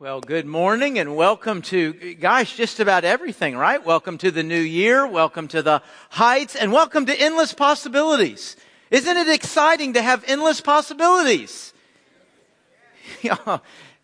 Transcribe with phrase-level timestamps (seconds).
[0.00, 3.84] Well, good morning and welcome to, gosh, just about everything, right?
[3.84, 5.04] Welcome to the new year.
[5.04, 8.54] Welcome to the heights and welcome to endless possibilities.
[8.92, 11.72] Isn't it exciting to have endless possibilities?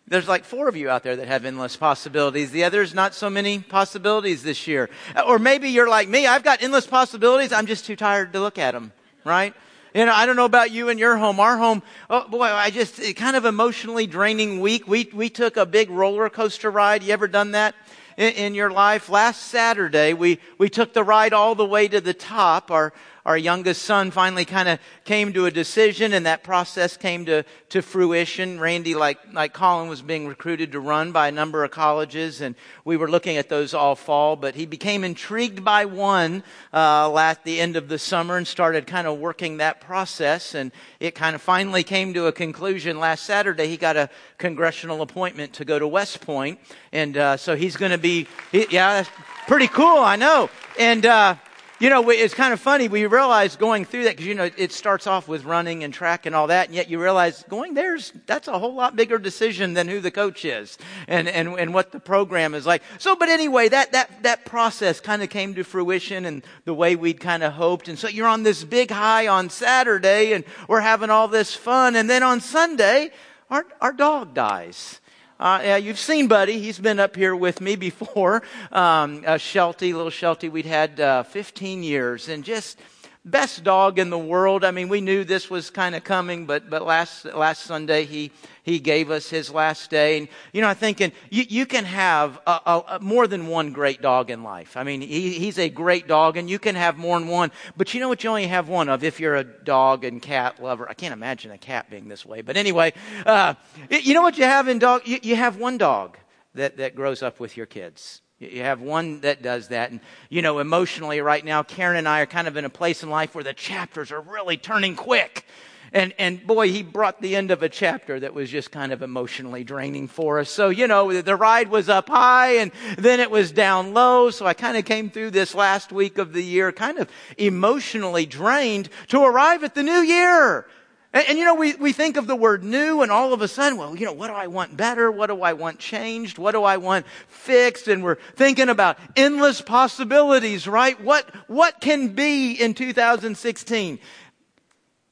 [0.09, 2.51] There's like four of you out there that have endless possibilities.
[2.51, 4.89] The others, not so many possibilities this year.
[5.25, 6.27] Or maybe you're like me.
[6.27, 7.53] I've got endless possibilities.
[7.53, 8.91] I'm just too tired to look at them,
[9.23, 9.53] right?
[9.95, 11.39] You know, I don't know about you and your home.
[11.39, 14.89] Our home, oh boy, I just, it kind of emotionally draining week.
[14.89, 17.01] We, we took a big roller coaster ride.
[17.01, 17.75] You ever done that?
[18.17, 19.07] In, in your life.
[19.07, 22.71] Last Saturday, we, we took the ride all the way to the top.
[22.71, 22.91] Our,
[23.25, 27.43] our youngest son finally kind of came to a decision and that process came to,
[27.69, 28.59] to fruition.
[28.59, 32.55] Randy, like, like Colin, was being recruited to run by a number of colleges and
[32.83, 37.43] we were looking at those all fall, but he became intrigued by one, uh, at
[37.43, 41.35] the end of the summer and started kind of working that process and it kind
[41.35, 43.67] of finally came to a conclusion last Saturday.
[43.67, 46.59] He got a congressional appointment to go to West Point
[46.91, 49.03] and, uh, so he's going to be, he, yeah,
[49.47, 50.51] pretty cool, I know.
[50.77, 51.35] And, uh,
[51.77, 52.87] you know, it's kind of funny.
[52.87, 56.25] We realize going through that because, you know, it starts off with running and track
[56.25, 56.67] and all that.
[56.67, 60.11] And yet you realize going there's, that's a whole lot bigger decision than who the
[60.11, 60.77] coach is
[61.09, 62.81] and, and, and what the program is like.
[62.97, 66.95] So, but anyway, that, that, that process kind of came to fruition and the way
[66.95, 67.89] we'd kind of hoped.
[67.89, 71.97] And so you're on this big high on Saturday and we're having all this fun.
[71.97, 73.11] And then on Sunday,
[73.49, 75.01] our, our dog dies.
[75.37, 76.59] Uh, yeah, you've seen Buddy.
[76.59, 78.43] He's been up here with me before.
[78.71, 82.77] Um, uh, Shelty, little Shelty, we'd had uh, 15 years, and just
[83.25, 84.63] best dog in the world.
[84.63, 88.31] I mean, we knew this was kind of coming, but but last last Sunday he
[88.63, 92.39] he gave us his last day, and you know, I'm thinking you you can have
[92.45, 94.77] a, a, a more than one great dog in life.
[94.77, 97.51] I mean, he, he's a great dog, and you can have more than one.
[97.75, 98.23] But you know what?
[98.23, 100.87] You only have one of if you're a dog and cat lover.
[100.87, 102.93] I can't imagine a cat being this way, but anyway,
[103.25, 103.55] uh,
[103.89, 105.01] you know what you have in dog?
[105.05, 106.17] You, you have one dog
[106.53, 108.21] that that grows up with your kids.
[108.39, 109.91] You have one that does that.
[109.91, 113.01] And, you know, emotionally right now, Karen and I are kind of in a place
[113.01, 115.45] in life where the chapters are really turning quick.
[115.93, 119.01] And, and boy, he brought the end of a chapter that was just kind of
[119.01, 120.49] emotionally draining for us.
[120.49, 124.29] So, you know, the ride was up high and then it was down low.
[124.31, 128.25] So I kind of came through this last week of the year kind of emotionally
[128.25, 130.67] drained to arrive at the new year.
[131.15, 133.47] And, and, you know, we, we think of the word new and all of a
[133.47, 135.09] sudden, well, you know, what do I want better?
[135.09, 136.37] What do I want changed?
[136.37, 137.87] What do I want fixed?
[137.87, 140.99] And we're thinking about endless possibilities, right?
[141.01, 143.97] What, what can be in 2016?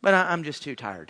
[0.02, 1.10] But I, I'm just too tired.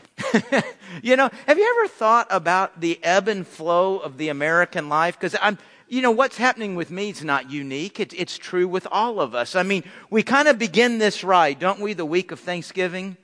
[1.02, 5.20] you know, have you ever thought about the ebb and flow of the American life?
[5.20, 8.00] Because I'm, you know, what's happening with me is not unique.
[8.00, 9.56] It's, it's true with all of us.
[9.56, 13.18] I mean, we kind of begin this ride, don't we, the week of Thanksgiving?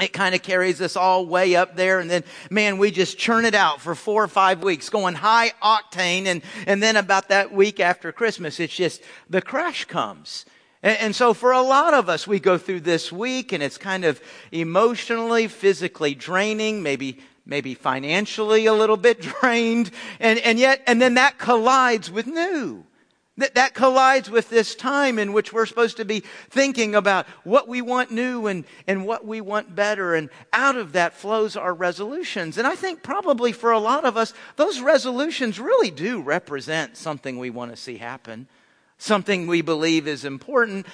[0.00, 3.44] It kind of carries us all way up there and then man we just churn
[3.44, 7.52] it out for four or five weeks going high octane and and then about that
[7.52, 10.46] week after christmas it's just the crash comes.
[10.82, 13.78] And, and so for a lot of us we go through this week and it's
[13.78, 14.20] kind of
[14.50, 21.14] emotionally physically draining maybe maybe financially a little bit drained and and yet and then
[21.14, 22.84] that collides with new
[23.38, 26.20] that, that collides with this time in which we're supposed to be
[26.50, 30.14] thinking about what we want new and, and what we want better.
[30.14, 32.58] And out of that flows our resolutions.
[32.58, 37.38] And I think probably for a lot of us, those resolutions really do represent something
[37.38, 38.48] we want to see happen,
[38.98, 40.86] something we believe is important.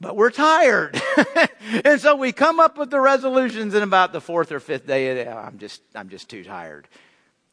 [0.00, 1.00] But we're tired.
[1.84, 5.26] and so we come up with the resolutions and about the fourth or fifth day,
[5.26, 6.88] I'm just, I'm just too tired.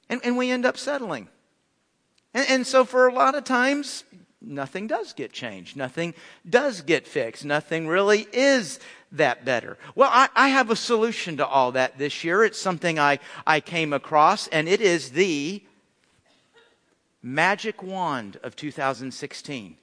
[0.10, 1.28] And, and we end up settling.
[2.34, 4.04] And, and so for a lot of times,
[4.42, 5.78] nothing does get changed.
[5.78, 6.14] Nothing
[6.50, 7.46] does get fixed.
[7.46, 8.80] Nothing really is
[9.12, 9.78] that better.
[9.96, 12.44] Well, I, I, have a solution to all that this year.
[12.44, 15.64] It's something I, I came across, and it is the
[17.22, 19.78] magic wand of 2016.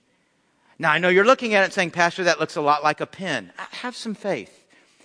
[0.78, 3.06] Now, I know you're looking at it saying, Pastor, that looks a lot like a
[3.06, 3.52] pen.
[3.56, 4.59] Have some faith.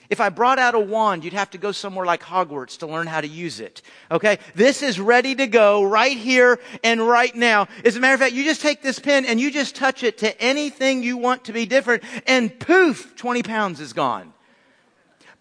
[0.10, 3.08] If I brought out a wand, you'd have to go somewhere like Hogwarts to learn
[3.08, 3.82] how to use it.
[4.12, 4.40] Okay?
[4.54, 7.68] This is ready to go right here and right now.
[7.84, 10.20] As a matter of fact, you just take this pen and you just touch it
[10.20, 14.34] to anything you want to be different and poof, 20 pounds is gone.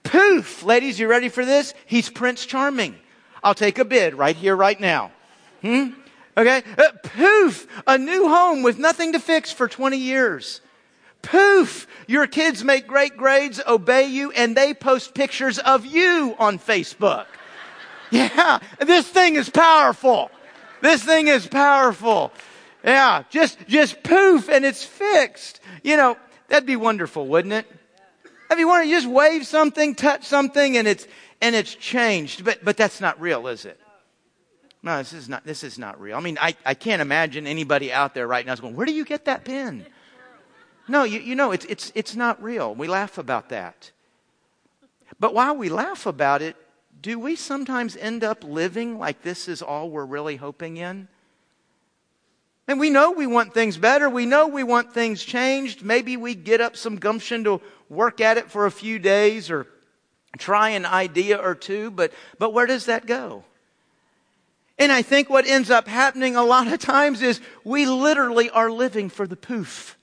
[0.02, 0.62] Poof!
[0.62, 1.74] Ladies, you ready for this?
[1.86, 2.96] He's Prince Charming.
[3.42, 5.12] I'll take a bid right here, right now.
[5.62, 5.90] Hmm?
[6.36, 6.62] Okay?
[6.76, 7.66] Uh, poof!
[7.86, 10.60] A new home with nothing to fix for 20 years.
[11.24, 11.86] Poof!
[12.06, 17.26] Your kids make great grades, obey you, and they post pictures of you on Facebook.
[18.10, 20.30] Yeah, this thing is powerful.
[20.82, 22.30] This thing is powerful.
[22.84, 25.58] Yeah, just, just poof and it's fixed.
[25.82, 26.16] You know,
[26.46, 27.66] that'd be wonderful, wouldn't it?
[28.50, 31.08] Have you want to just wave something, touch something, and it's,
[31.40, 32.44] and it's changed.
[32.44, 33.80] But, but that's not real, is it?
[34.84, 36.16] no, this is not, this is not real.
[36.16, 38.92] I mean, I, I can't imagine anybody out there right now is going, where do
[38.92, 39.86] you get that pen?
[40.86, 42.74] No, you, you know, it's, it's, it's not real.
[42.74, 43.90] We laugh about that.
[45.18, 46.56] But while we laugh about it,
[47.00, 51.08] do we sometimes end up living like this is all we're really hoping in?
[52.66, 54.08] And we know we want things better.
[54.08, 55.82] We know we want things changed.
[55.82, 57.60] Maybe we get up some gumption to
[57.90, 59.66] work at it for a few days or
[60.38, 63.44] try an idea or two, but, but where does that go?
[64.78, 68.70] And I think what ends up happening a lot of times is we literally are
[68.70, 69.96] living for the poof.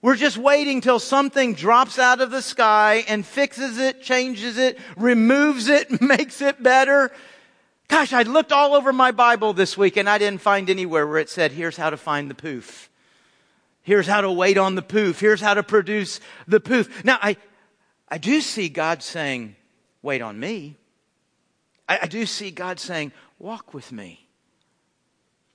[0.00, 4.78] We're just waiting till something drops out of the sky and fixes it, changes it,
[4.96, 7.10] removes it, makes it better.
[7.88, 11.18] Gosh, I looked all over my Bible this week and I didn't find anywhere where
[11.18, 12.90] it said, here's how to find the poof.
[13.82, 15.18] Here's how to wait on the poof.
[15.18, 17.04] Here's how to produce the poof.
[17.04, 17.36] Now, I,
[18.08, 19.56] I do see God saying,
[20.02, 20.76] wait on me.
[21.88, 24.28] I, I do see God saying, walk with me.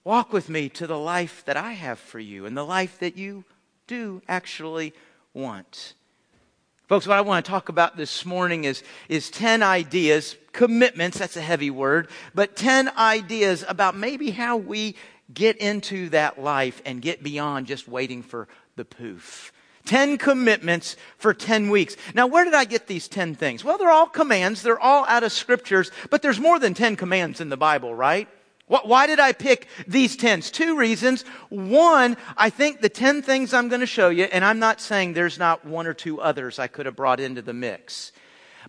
[0.04, 3.16] Walk with me to the life that I have for you and the life that
[3.16, 3.46] you
[3.88, 4.94] do actually
[5.33, 5.94] want.
[6.88, 11.38] Folks, what I want to talk about this morning is, is 10 ideas, commitments, that's
[11.38, 14.95] a heavy word, but 10 ideas about maybe how we
[15.33, 19.51] get into that life and get beyond just waiting for the poof.
[19.86, 21.95] 10 commitments for 10 weeks.
[22.13, 23.63] Now, where did I get these 10 things?
[23.63, 24.62] Well, they're all commands.
[24.62, 28.27] They're all out of scriptures, but there's more than 10 commands in the Bible, right?
[28.68, 30.50] Why did I pick these 10s?
[30.51, 31.24] Two reasons.
[31.50, 35.13] One, I think the 10 things I'm going to show you, and I'm not saying
[35.13, 38.13] there's not one or two others I could have brought into the mix.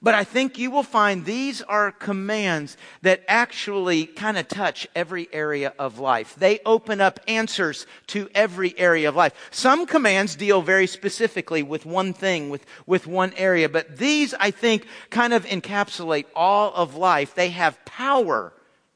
[0.02, 5.29] But I think you will find these are commands that actually kind of touch every
[5.32, 6.35] area of life.
[6.35, 9.32] They open up answers to every area of life.
[9.52, 14.50] Some commands deal very specifically with one thing, with, with one area, but these, I
[14.50, 17.35] think, kind of encapsulate all of life.
[17.35, 18.52] They have power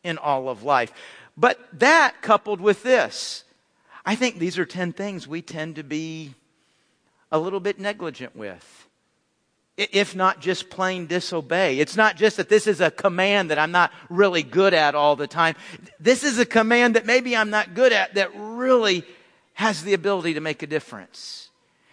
[0.08, 0.92] in all of life.
[1.36, 3.44] But that coupled with this,
[4.04, 6.34] I think these are 10 things we tend to be
[7.30, 8.88] a little bit negligent with
[9.78, 11.78] if not just plain disobey.
[11.78, 15.14] It's not just that this is a command that I'm not really good at all
[15.14, 15.54] the time.
[16.00, 19.04] This is a command that maybe I'm not good at that really
[19.54, 21.47] has the ability to make a difference.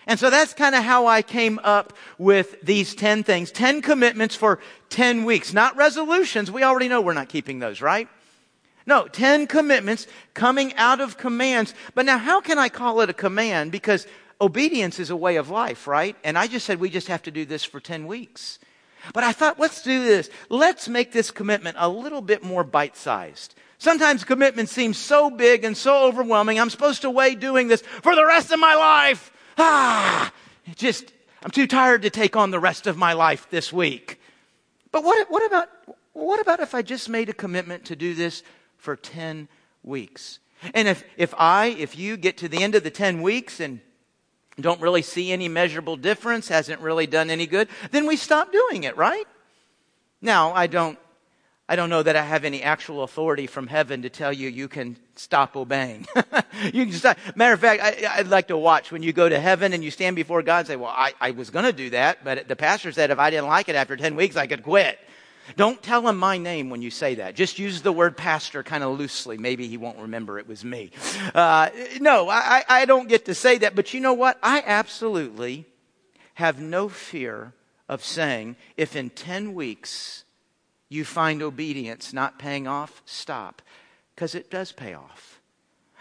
[0.07, 3.51] And so that's kind of how I came up with these 10 things.
[3.51, 4.59] 10 commitments for
[4.89, 5.53] 10 weeks.
[5.53, 6.51] Not resolutions.
[6.51, 8.07] We already know we're not keeping those, right?
[8.85, 11.73] No, 10 commitments coming out of commands.
[11.95, 13.71] But now how can I call it a command?
[13.71, 14.05] Because
[14.39, 16.15] obedience is a way of life, right?
[16.23, 18.59] And I just said we just have to do this for 10 weeks.
[19.13, 20.29] But I thought, let's do this.
[20.49, 23.55] Let's make this commitment a little bit more bite sized.
[23.77, 26.59] Sometimes commitment seems so big and so overwhelming.
[26.59, 29.31] I'm supposed to wait doing this for the rest of my life.
[29.57, 30.31] Ah,
[30.75, 31.13] just,
[31.43, 34.19] I'm too tired to take on the rest of my life this week.
[34.91, 35.69] But what, what about,
[36.13, 38.43] what about if I just made a commitment to do this
[38.77, 39.47] for 10
[39.83, 40.39] weeks?
[40.73, 43.79] And if, if I, if you get to the end of the 10 weeks and
[44.59, 48.83] don't really see any measurable difference, hasn't really done any good, then we stop doing
[48.83, 49.25] it, right?
[50.21, 50.97] Now, I don't,
[51.67, 54.67] I don't know that I have any actual authority from heaven to tell you you
[54.67, 56.05] can stop obeying.
[56.63, 57.17] you can stop.
[57.35, 59.89] Matter of fact, I, would like to watch when you go to heaven and you
[59.89, 62.55] stand before God and say, well, I, I was going to do that, but the
[62.55, 64.99] pastor said if I didn't like it after 10 weeks, I could quit.
[65.55, 67.35] Don't tell him my name when you say that.
[67.35, 69.37] Just use the word pastor kind of loosely.
[69.37, 70.91] Maybe he won't remember it was me.
[71.33, 71.69] Uh,
[71.99, 73.75] no, I, I don't get to say that.
[73.75, 74.39] But you know what?
[74.41, 75.65] I absolutely
[76.35, 77.53] have no fear
[77.87, 80.24] of saying if in 10 weeks
[80.89, 83.61] you find obedience not paying off, stop.
[84.15, 85.41] Because it does pay off.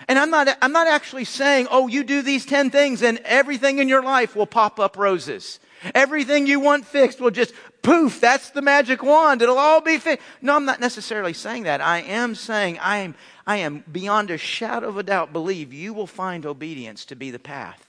[0.09, 3.79] And I'm not, I'm not actually saying, oh, you do these 10 things and everything
[3.79, 5.61] in your life will pop up roses.
[5.95, 9.43] Everything you want fixed will just poof, that's the magic wand.
[9.43, 10.27] It'll all be fixed.
[10.41, 11.81] No, I'm not necessarily saying that.
[11.81, 13.15] I am saying I am,
[13.47, 17.31] I am beyond a shadow of a doubt believe you will find obedience to be
[17.31, 17.89] the path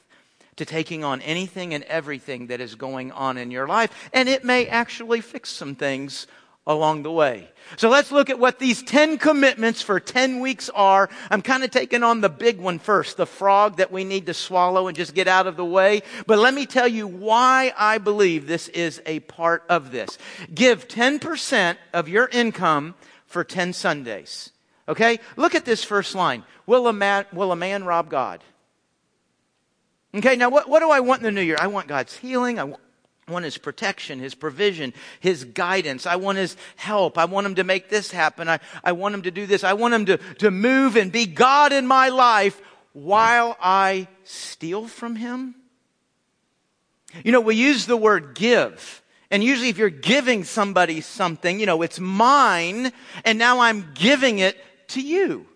[0.58, 4.10] to taking on anything and everything that is going on in your life.
[4.14, 6.28] And it may actually fix some things
[6.68, 7.50] along the way.
[7.78, 11.10] So let's look at what these 10 commitments for 10 weeks are.
[11.30, 14.34] I'm kind of taking on the big one first, the frog that we need to
[14.34, 16.04] swallow and just get out of the way.
[16.28, 20.18] But let me tell you why I believe this is a part of this.
[20.54, 22.96] Give 10% of your income
[23.26, 24.52] for 10 Sundays.
[24.88, 25.20] Okay?
[25.36, 26.44] Look at this first line.
[26.68, 28.44] Will a man, will a man rob God?
[30.16, 31.58] Okay, now what, what do I want in the new year?
[31.60, 32.58] I want God's healing.
[32.58, 32.82] I want,
[33.28, 36.06] I want his protection, his provision, his guidance.
[36.06, 37.18] I want his help.
[37.18, 38.48] I want him to make this happen.
[38.48, 39.64] I, I want him to do this.
[39.64, 42.62] I want him to, to move and be God in my life
[42.94, 45.56] while I steal from him.
[47.24, 49.02] You know, we use the word give.
[49.32, 52.92] And usually if you're giving somebody something, you know, it's mine
[53.24, 54.58] and now I'm giving it
[54.90, 55.48] to you.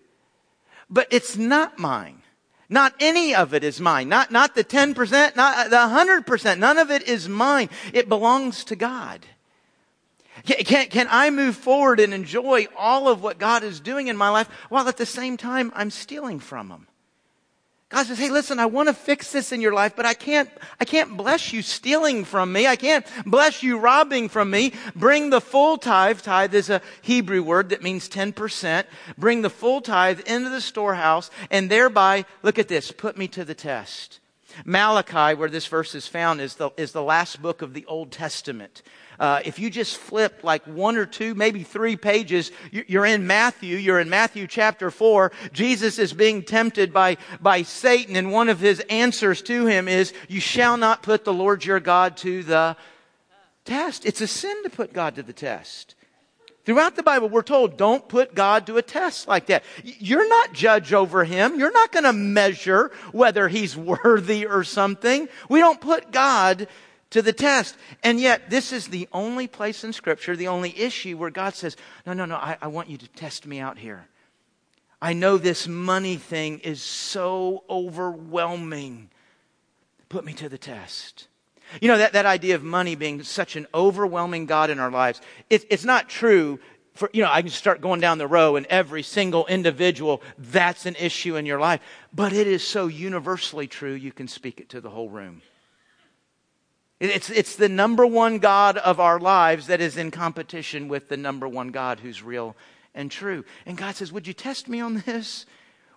[0.89, 2.18] But it's not mine.
[2.69, 4.09] Not any of it is mine.
[4.09, 6.59] Not, not the 10%, not the 100%.
[6.59, 7.69] None of it is mine.
[7.93, 9.25] It belongs to God.
[10.45, 14.29] Can, can, I move forward and enjoy all of what God is doing in my
[14.29, 16.87] life while at the same time I'm stealing from Him?
[17.89, 20.47] God says, hey, listen, I want to fix this in your life, but I can't,
[20.79, 22.67] I can't bless you stealing from me.
[22.67, 24.73] I can't bless you robbing from me.
[24.95, 26.21] Bring the full tithe.
[26.21, 28.83] Tithe is a Hebrew word that means 10%.
[29.17, 33.43] Bring the full tithe into the storehouse and thereby, look at this, put me to
[33.43, 34.19] the test.
[34.65, 38.11] Malachi, where this verse is found, is the, is the last book of the Old
[38.11, 38.83] Testament.
[39.19, 43.75] Uh, if you just flip like one or two, maybe three pages, you're in Matthew.
[43.77, 45.31] You're in Matthew chapter four.
[45.51, 50.13] Jesus is being tempted by, by Satan, and one of his answers to him is,
[50.29, 52.77] You shall not put the Lord your God to the
[53.65, 54.05] test.
[54.05, 55.95] It's a sin to put God to the test.
[56.65, 59.63] Throughout the Bible, we're told don't put God to a test like that.
[59.83, 61.57] You're not judge over him.
[61.57, 65.27] You're not going to measure whether he's worthy or something.
[65.49, 66.67] We don't put God
[67.11, 67.75] to the test.
[68.03, 71.75] And yet, this is the only place in Scripture, the only issue where God says,
[72.05, 74.07] No, no, no, I, I want you to test me out here.
[75.01, 79.09] I know this money thing is so overwhelming.
[80.09, 81.27] Put me to the test.
[81.81, 85.21] You know, that, that idea of money being such an overwhelming God in our lives,
[85.49, 86.59] it, it's not true.
[86.95, 90.85] For, you know, I can start going down the row and every single individual, that's
[90.85, 91.79] an issue in your life.
[92.13, 95.41] But it is so universally true, you can speak it to the whole room.
[96.99, 101.17] It's, it's the number one God of our lives that is in competition with the
[101.17, 102.57] number one God who's real
[102.93, 103.45] and true.
[103.65, 105.45] And God says, Would you test me on this?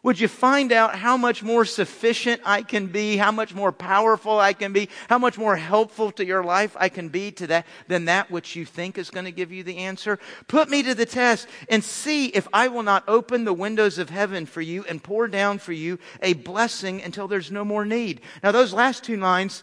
[0.05, 4.37] Would you find out how much more sufficient I can be, how much more powerful
[4.37, 7.67] I can be, how much more helpful to your life I can be to that
[7.87, 10.19] than that which you think is going to give you the answer?
[10.49, 14.11] Put me to the test and see if I will not open the windows of
[14.11, 18.23] heaven for you and pour down for you a blessing until there's no more need.
[18.43, 19.63] Now those last two lines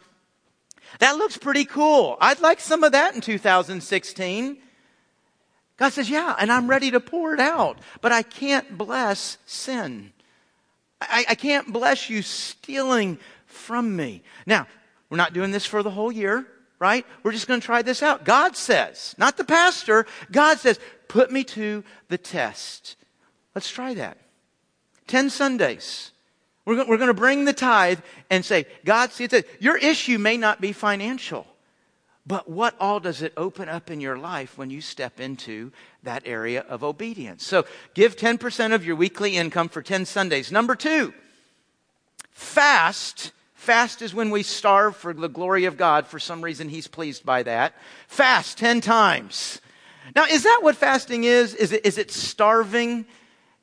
[0.97, 2.17] that looks pretty cool.
[2.19, 4.57] I'd like some of that in 2016.
[5.77, 10.11] God says, Yeah, and I'm ready to pour it out, but I can't bless sin.
[11.01, 14.23] I, I can't bless you stealing from me.
[14.45, 14.67] Now,
[15.09, 16.45] we're not doing this for the whole year,
[16.77, 17.05] right?
[17.23, 18.25] We're just going to try this out.
[18.25, 22.97] God says, not the pastor, God says, put me to the test.
[23.55, 24.17] Let's try that.
[25.07, 26.11] 10 Sundays.
[26.69, 27.99] We're, we're going to bring the tithe
[28.29, 31.47] and say, God, see, it your issue may not be financial,
[32.27, 35.71] but what all does it open up in your life when you step into
[36.03, 37.43] that area of obedience?
[37.43, 40.51] So give 10% of your weekly income for 10 Sundays.
[40.51, 41.11] Number two,
[42.29, 43.31] fast.
[43.55, 46.05] Fast is when we starve for the glory of God.
[46.05, 47.73] For some reason, He's pleased by that.
[48.07, 49.59] Fast 10 times.
[50.15, 51.55] Now, is that what fasting is?
[51.55, 53.07] Is it, is it starving?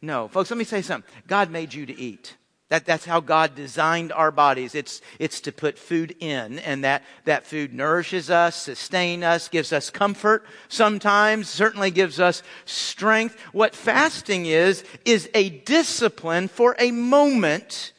[0.03, 0.27] No.
[0.27, 1.09] Folks, let me say something.
[1.29, 2.35] God made you to eat.
[2.68, 4.75] That, that's how God designed our bodies.
[4.75, 9.73] It's, it's to put food in, and that, that food nourishes us, sustains us, gives
[9.73, 13.40] us comfort sometimes, certainly gives us strength.
[13.52, 17.92] What fasting is, is a discipline for a moment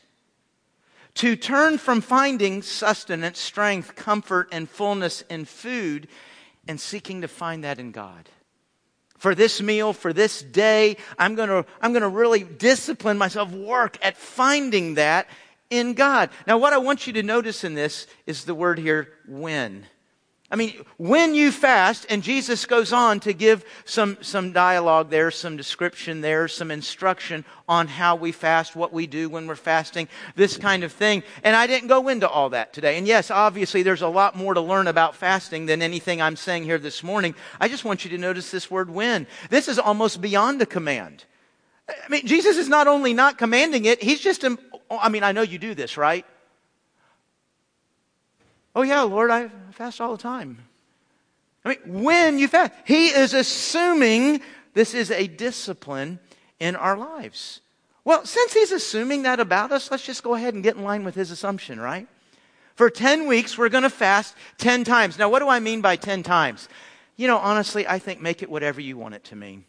[1.15, 6.09] to turn from finding sustenance, strength, comfort, and fullness in food
[6.67, 8.29] and seeking to find that in God
[9.17, 10.97] for this meal, for this day.
[11.17, 15.27] I'm going to, I'm going to really discipline myself, work at finding that
[15.69, 16.29] in God.
[16.45, 19.86] Now, what I want you to notice in this is the word here, when.
[20.50, 25.30] I mean, when you fast, and Jesus goes on to give some, some dialogue there,
[25.30, 30.08] some description there, some instruction on how we fast, what we do when we're fasting,
[30.36, 31.24] this kind of thing.
[31.44, 32.98] And I didn't go into all that today.
[32.98, 36.63] And yes, obviously there's a lot more to learn about fasting than anything I'm saying
[36.63, 37.36] here this morning.
[37.60, 39.27] I just want you to notice this word when.
[39.50, 41.25] This is almost beyond a command.
[41.89, 44.46] I mean, Jesus is not only not commanding it, he's just,
[44.89, 46.25] I mean, I know you do this, right?
[48.77, 50.60] Oh, yeah, Lord, I fast all the time.
[51.65, 54.39] I mean, when you fast, He is assuming
[54.75, 56.19] this is a discipline
[56.60, 57.62] in our lives.
[58.05, 61.03] Well, since He's assuming that about us, let's just go ahead and get in line
[61.03, 62.07] with His assumption, right?
[62.75, 65.17] For 10 weeks, we're going to fast 10 times.
[65.17, 66.69] Now, what do I mean by 10 times?
[67.15, 69.65] You know, honestly, I think make it whatever you want it to mean.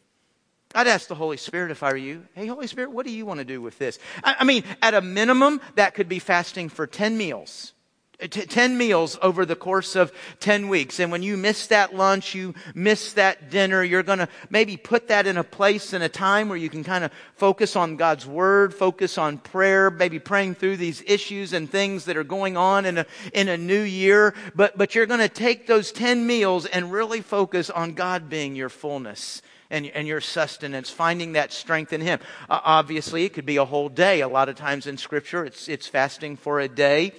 [0.74, 3.24] I'd ask the Holy Spirit if I were you, hey, Holy Spirit, what do you
[3.24, 3.98] want to do with this?
[4.22, 7.72] I, mean, at a minimum, that could be fasting for 10 meals.
[8.20, 10.98] T- 10 meals over the course of 10 weeks.
[10.98, 15.06] And when you miss that lunch, you miss that dinner, you're going to maybe put
[15.06, 18.26] that in a place and a time where you can kind of focus on God's
[18.26, 22.86] word, focus on prayer, maybe praying through these issues and things that are going on
[22.86, 24.34] in a, in a new year.
[24.52, 28.56] But, but you're going to take those 10 meals and really focus on God being
[28.56, 32.18] your fullness and, and your sustenance, finding that strength in Him.
[32.48, 34.22] Uh, obviously, it could be a whole day.
[34.22, 37.12] A lot of times in Scripture, it's, it's fasting for a day.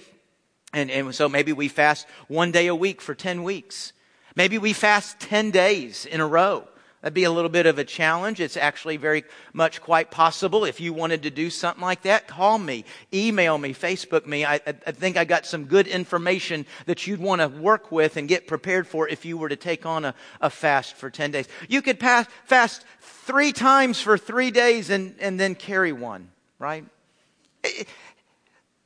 [0.72, 3.92] And, and so maybe we fast one day a week for 10 weeks.
[4.36, 6.66] Maybe we fast 10 days in a row.
[7.00, 8.40] That'd be a little bit of a challenge.
[8.40, 9.24] It's actually very
[9.54, 10.66] much quite possible.
[10.66, 14.44] If you wanted to do something like that, call me, email me, Facebook me.
[14.44, 18.28] I, I think I got some good information that you'd want to work with and
[18.28, 21.48] get prepared for if you were to take on a, a fast for 10 days.
[21.68, 26.84] You could pass, fast three times for three days and, and then carry one, right?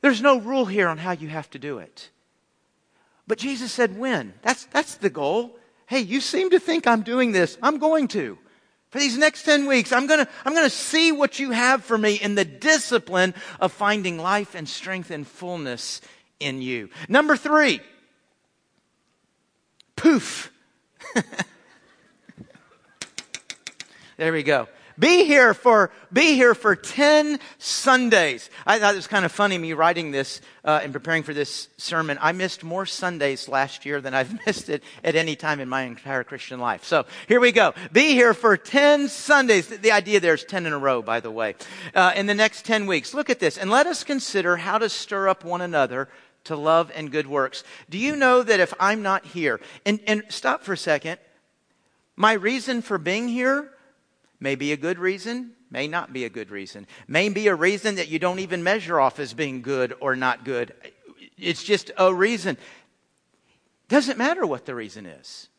[0.05, 2.11] There's no rule here on how you have to do it.
[3.25, 4.35] But Jesus said when.
[4.43, 5.57] That's, that's the goal.
[5.87, 7.57] Hey, you seem to think I'm doing this.
[7.63, 8.37] I'm going to.
[8.91, 12.19] For these next 10 weeks, I'm gonna, I'm gonna see what you have for me
[12.21, 16.01] in the discipline of finding life and strength and fullness
[16.39, 16.91] in you.
[17.09, 17.79] Number three,
[19.95, 20.51] poof.
[24.17, 24.67] there we go.
[24.97, 28.49] Be here for, be here for 10 Sundays.
[28.65, 31.67] I thought it was kind of funny me writing this uh, and preparing for this
[31.77, 32.17] sermon.
[32.21, 35.81] I missed more Sundays last year than I've missed it at any time in my
[35.81, 36.85] entire Christian life.
[36.85, 37.73] So here we go.
[37.91, 39.67] Be here for 10 Sundays.
[39.67, 41.55] The idea there is 10 in a row, by the way.
[41.93, 43.13] Uh, in the next 10 weeks.
[43.13, 46.07] Look at this and let us consider how to stir up one another
[46.45, 47.63] to love and good works.
[47.89, 51.17] Do you know that if I'm not here, and, and stop for a second,
[52.15, 53.71] my reason for being here
[54.39, 56.87] May be a good reason, may not be a good reason.
[57.07, 60.43] May be a reason that you don't even measure off as being good or not
[60.43, 60.73] good.
[61.37, 62.57] It's just a reason.
[63.87, 65.49] Doesn't matter what the reason is.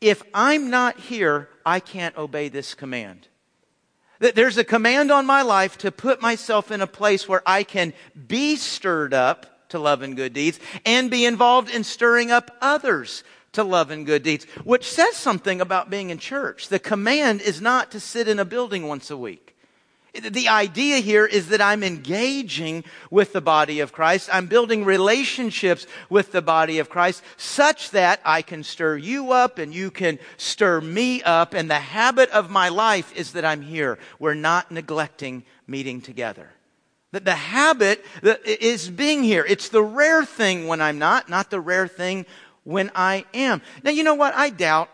[0.00, 3.28] If I'm not here, I can't obey this command.
[4.18, 7.92] There's a command on my life to put myself in a place where I can
[8.28, 13.24] be stirred up to love and good deeds and be involved in stirring up others
[13.52, 16.68] to love and good deeds, which says something about being in church.
[16.68, 19.52] The command is not to sit in a building once a week.
[20.14, 24.28] The idea here is that I'm engaging with the body of Christ.
[24.30, 29.58] I'm building relationships with the body of Christ such that I can stir you up
[29.58, 31.54] and you can stir me up.
[31.54, 33.98] And the habit of my life is that I'm here.
[34.18, 36.50] We're not neglecting meeting together.
[37.12, 38.04] That the habit
[38.44, 39.46] is being here.
[39.48, 42.26] It's the rare thing when I'm not, not the rare thing
[42.64, 43.62] when I am.
[43.82, 44.34] Now, you know what?
[44.34, 44.88] I doubt.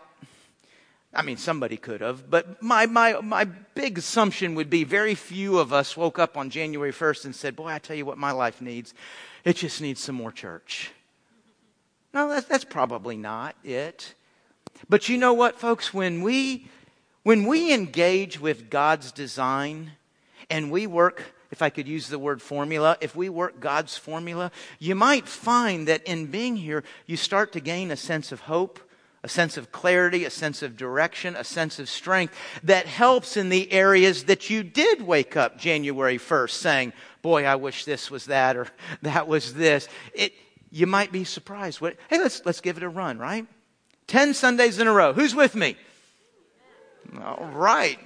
[1.13, 5.57] I mean, somebody could have, but my, my, my big assumption would be very few
[5.57, 8.31] of us woke up on January 1st and said, Boy, I tell you what my
[8.31, 8.93] life needs.
[9.43, 10.91] It just needs some more church.
[12.13, 14.13] No, that's, that's probably not it.
[14.87, 15.93] But you know what, folks?
[15.93, 16.67] When we,
[17.23, 19.93] when we engage with God's design
[20.49, 24.51] and we work if I could use the word formula, if we work God's formula,
[24.77, 28.79] you might find that in being here, you start to gain a sense of hope,
[29.23, 32.33] a sense of clarity, a sense of direction, a sense of strength
[32.63, 37.55] that helps in the areas that you did wake up January 1st saying, Boy, I
[37.55, 38.67] wish this was that or
[39.01, 39.87] that was this.
[40.13, 40.33] It,
[40.71, 41.81] you might be surprised.
[41.81, 43.45] What, hey, let's, let's give it a run, right?
[44.07, 45.13] 10 Sundays in a row.
[45.13, 45.75] Who's with me?
[47.23, 47.99] All right.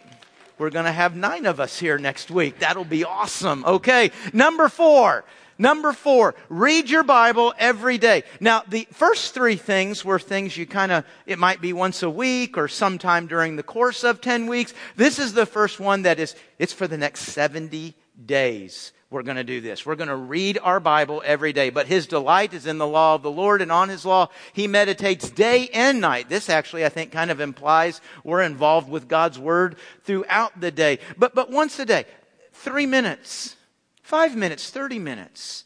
[0.58, 2.60] We're going to have nine of us here next week.
[2.60, 3.66] That'll be awesome.
[3.66, 4.12] Okay.
[4.32, 5.26] Number four.
[5.60, 8.24] Number four, read your Bible every day.
[8.40, 12.10] Now, the first three things were things you kind of, it might be once a
[12.10, 14.74] week or sometime during the course of 10 weeks.
[14.96, 17.94] This is the first one that is, it's for the next 70
[18.26, 19.86] days we're going to do this.
[19.86, 21.70] We're going to read our Bible every day.
[21.70, 24.68] But his delight is in the law of the Lord, and on his law he
[24.68, 26.30] meditates day and night.
[26.30, 31.00] This actually, I think, kind of implies we're involved with God's word throughout the day.
[31.18, 32.06] But, but once a day,
[32.54, 33.56] three minutes,
[34.02, 35.64] five minutes, 30 minutes.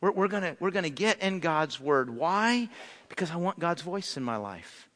[0.00, 2.10] We're, we're going we're going to get in God's word.
[2.10, 2.68] Why?
[3.08, 4.88] Because I want God's voice in my life.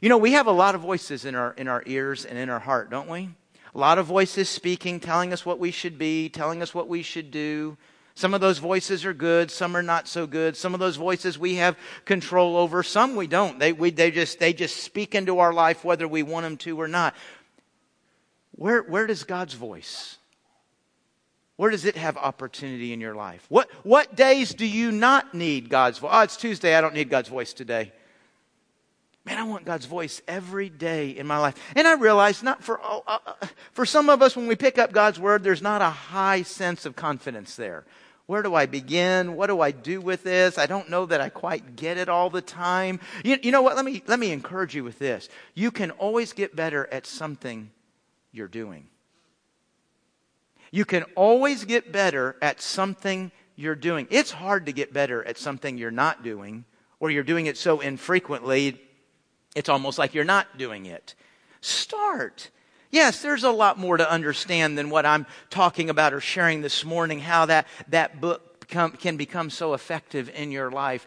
[0.00, 2.50] You know, we have a lot of voices in our, in our ears and in
[2.50, 3.30] our heart, don't we?
[3.76, 7.02] A lot of voices speaking, telling us what we should be, telling us what we
[7.02, 7.76] should do.
[8.14, 10.56] Some of those voices are good, some are not so good.
[10.56, 13.58] Some of those voices we have control over, some we don't.
[13.58, 16.80] They, we, they, just, they just speak into our life whether we want them to
[16.80, 17.14] or not.
[18.52, 20.16] Where, where does God's voice?
[21.56, 23.44] Where does it have opportunity in your life?
[23.50, 26.10] What, what days do you not need God's voice?
[26.14, 26.74] Oh, it's Tuesday.
[26.74, 27.92] I don't need God's voice today.
[29.26, 31.56] Man, I want God's voice every day in my life.
[31.74, 33.18] And I realize not for, uh, uh,
[33.72, 36.86] for some of us, when we pick up God's word, there's not a high sense
[36.86, 37.84] of confidence there.
[38.26, 39.34] Where do I begin?
[39.34, 40.58] What do I do with this?
[40.58, 43.00] I don't know that I quite get it all the time.
[43.24, 43.74] You, you know what?
[43.74, 45.28] Let me, let me encourage you with this.
[45.54, 47.70] You can always get better at something
[48.30, 48.86] you're doing.
[50.70, 54.06] You can always get better at something you're doing.
[54.10, 56.64] It's hard to get better at something you're not doing,
[57.00, 58.80] or you're doing it so infrequently
[59.56, 61.16] it's almost like you're not doing it.
[61.62, 62.50] Start.
[62.90, 66.84] Yes, there's a lot more to understand than what I'm talking about or sharing this
[66.84, 71.06] morning, how that, that book become, can become so effective in your life.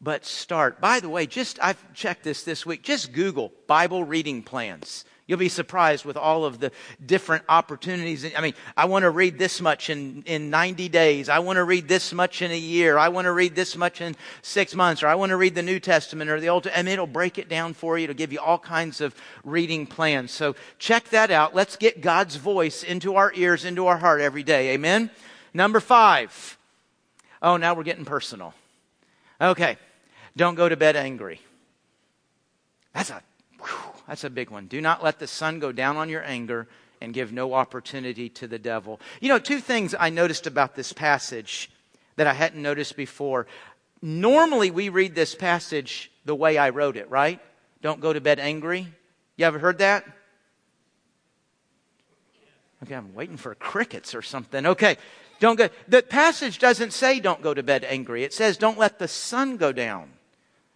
[0.00, 0.80] But start.
[0.80, 5.04] By the way, just, I've checked this this week, just Google Bible reading plans.
[5.32, 6.72] You'll be surprised with all of the
[7.06, 8.30] different opportunities.
[8.36, 11.30] I mean, I want to read this much in, in 90 days.
[11.30, 12.98] I want to read this much in a year.
[12.98, 15.02] I want to read this much in six months.
[15.02, 16.80] Or I want to read the New Testament or the Old Testament.
[16.80, 18.04] And it'll break it down for you.
[18.04, 20.32] It'll give you all kinds of reading plans.
[20.32, 21.54] So check that out.
[21.54, 24.74] Let's get God's voice into our ears, into our heart every day.
[24.74, 25.08] Amen?
[25.54, 26.58] Number five.
[27.40, 28.52] Oh, now we're getting personal.
[29.40, 29.78] Okay.
[30.36, 31.40] Don't go to bed angry.
[32.92, 33.22] That's a
[33.62, 34.66] Whew, that's a big one.
[34.66, 36.68] Do not let the sun go down on your anger
[37.00, 39.00] and give no opportunity to the devil.
[39.22, 41.70] You know, two things I noticed about this passage
[42.16, 43.46] that I hadn't noticed before.
[44.02, 47.40] Normally, we read this passage the way I wrote it, right?
[47.80, 48.86] Don't go to bed angry.
[49.38, 50.04] You ever heard that?
[52.82, 54.66] Okay, I'm waiting for crickets or something.
[54.66, 54.98] Okay,
[55.40, 55.70] don't go.
[55.88, 58.24] The passage doesn't say don't go to bed angry.
[58.24, 60.10] It says don't let the sun go down.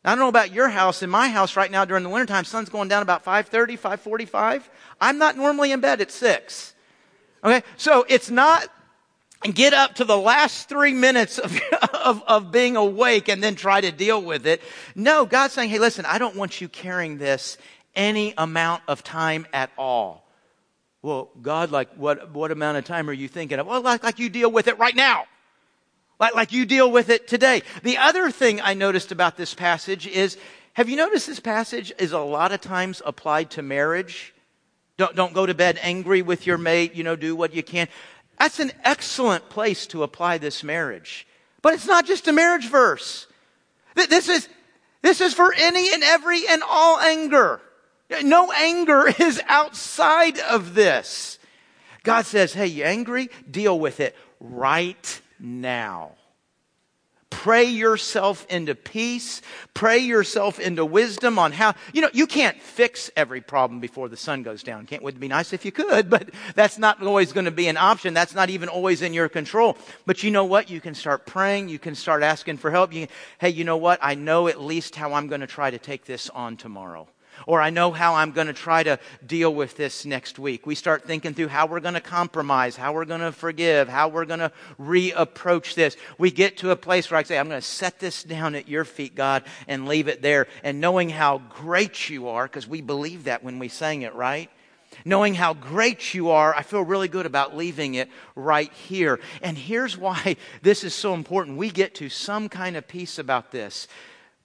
[0.06, 1.02] I don't know about your house.
[1.02, 4.62] In my house right now during the wintertime, sun's going down about 5.30, 5.45.
[5.00, 6.74] I'm not normally in bed at 6.
[7.42, 7.62] Okay?
[7.76, 8.68] So it's not
[9.52, 11.60] get up to the last three minutes of,
[11.92, 14.62] of, of being awake and then try to deal with it.
[14.94, 17.58] No, God's saying, hey, listen, I don't want you carrying this
[17.96, 20.24] any amount of time at all.
[21.02, 23.66] Well, God, like what, what amount of time are you thinking of?
[23.66, 25.24] Well, like, like you deal with it right now.
[26.18, 27.62] Like, like you deal with it today.
[27.82, 30.38] The other thing I noticed about this passage is,
[30.72, 34.34] have you noticed this passage is a lot of times applied to marriage?
[34.96, 37.88] Don't, don't go to bed angry with your mate, you know, do what you can.
[38.38, 41.26] That's an excellent place to apply this marriage.
[41.60, 43.26] But it's not just a marriage verse.
[43.94, 44.48] This is,
[45.02, 47.60] this is for any and every and all anger.
[48.22, 51.38] No anger is outside of this.
[52.04, 53.28] God says, hey, you angry?
[53.50, 56.12] Deal with it right now.
[57.28, 59.42] Pray yourself into peace.
[59.74, 64.16] Pray yourself into wisdom on how, you know, you can't fix every problem before the
[64.16, 64.86] sun goes down.
[64.86, 67.76] Can't, would be nice if you could, but that's not always going to be an
[67.76, 68.14] option.
[68.14, 69.76] That's not even always in your control.
[70.06, 70.70] But you know what?
[70.70, 71.68] You can start praying.
[71.68, 72.92] You can start asking for help.
[72.92, 73.98] You, hey, you know what?
[74.02, 77.08] I know at least how I'm going to try to take this on tomorrow.
[77.46, 80.66] Or I know how I'm going to try to deal with this next week.
[80.66, 84.08] We start thinking through how we're going to compromise, how we're going to forgive, how
[84.08, 85.96] we're going to reapproach this.
[86.18, 88.68] We get to a place where I say, I'm going to set this down at
[88.68, 90.48] your feet, God, and leave it there.
[90.64, 94.50] And knowing how great you are, because we believe that when we sang it, right?
[95.04, 99.20] Knowing how great you are, I feel really good about leaving it right here.
[99.40, 101.58] And here's why this is so important.
[101.58, 103.86] We get to some kind of peace about this.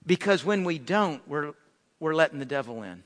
[0.04, 1.54] Because when we don't, we're
[2.02, 3.04] we're letting the devil in.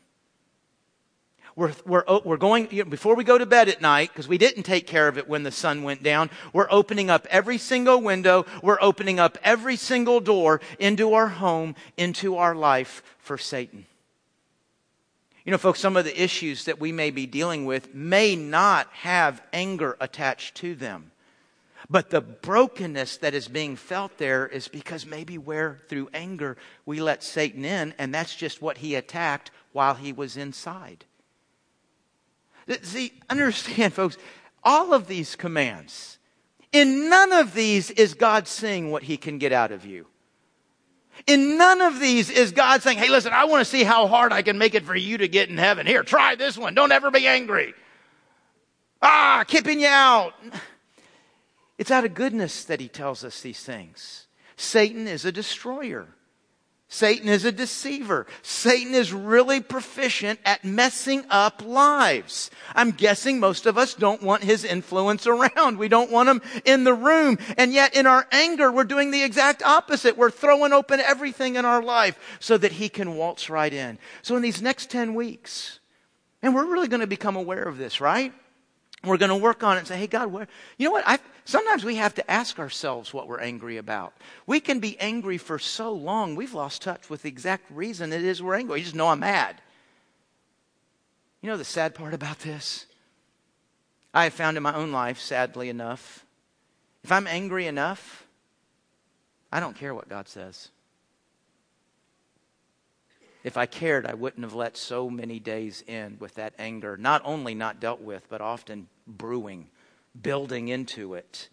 [1.55, 4.39] We're, we're, we're going, you know, before we go to bed at night, because we
[4.39, 8.01] didn't take care of it when the sun went down, we're opening up every single
[8.01, 13.87] window, we're opening up every single door into our home, into our life for Satan.
[15.45, 18.89] You know, folks, some of the issues that we may be dealing with may not
[18.93, 21.11] have anger attached to them.
[21.89, 27.01] But the brokenness that is being felt there is because maybe where through anger we
[27.01, 31.05] let Satan in, and that's just what he attacked while he was inside.
[32.83, 34.19] See, understand, folks,
[34.65, 36.19] all of these commands,
[36.73, 40.07] in none of these is God saying what he can get out of you.
[41.27, 44.33] In none of these is God saying, hey, listen, I want to see how hard
[44.33, 45.87] I can make it for you to get in heaven.
[45.87, 46.75] Here, try this one.
[46.75, 47.75] Don't ever be angry.
[49.01, 50.35] Ah, keeping you out.
[51.79, 54.27] It's out of goodness that he tells us these things.
[54.57, 56.09] Satan is a destroyer.
[56.89, 58.27] Satan is a deceiver.
[58.43, 62.49] Satan is really proficient at messing up lives.
[62.77, 65.79] I'm guessing most of us don't want his influence around.
[65.79, 67.39] We don't want him in the room.
[67.59, 70.17] And yet in our anger, we're doing the exact opposite.
[70.17, 73.99] We're throwing open everything in our life so that he can waltz right in.
[74.23, 75.81] So in these next 10 weeks,
[76.41, 78.33] and we're really going to become aware of this, right?
[79.07, 81.05] We're going to work on it and say, hey, God, where, you know what?
[81.07, 84.13] I, sometimes we have to ask ourselves what we're angry about.
[84.47, 88.23] We can be angry for so long, we've lost touch with the exact reason it
[88.23, 88.75] is we're angry.
[88.75, 89.61] We just know I'm mad.
[91.41, 92.87] You know the sad part about this?
[94.13, 96.25] I have found in my own life, sadly enough,
[97.05, 98.27] if I'm angry enough,
[99.53, 100.71] I don't care what God says.
[103.47, 107.23] If I cared, I wouldn't have let so many days end with that anger, not
[107.25, 109.69] only not dealt with, but often brewing,
[110.21, 111.49] building into it.